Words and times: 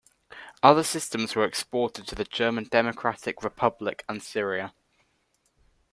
Other 0.63 0.81
systems 0.81 1.35
were 1.35 1.45
exported 1.45 2.07
to 2.07 2.15
the 2.15 2.23
German 2.23 2.63
Democratic 2.63 3.43
Republic 3.43 4.03
and 4.09 4.23
Syria. 4.23 4.73